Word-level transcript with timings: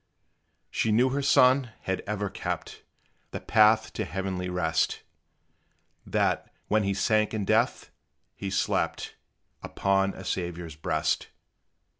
She 0.71 0.91
knew 0.91 1.09
her 1.09 1.21
son 1.21 1.73
had 1.81 2.01
ever 2.07 2.27
kept 2.27 2.81
The 3.29 3.39
path 3.39 3.93
to 3.93 4.03
heavenly 4.03 4.49
rest 4.49 5.03
That, 6.07 6.51
when 6.67 6.81
he 6.81 6.95
sank 6.95 7.35
in 7.35 7.45
death, 7.45 7.91
he 8.35 8.49
slept 8.49 9.13
Upon 9.61 10.15
a 10.15 10.25
Saviour's 10.25 10.75
breast. 10.75 11.27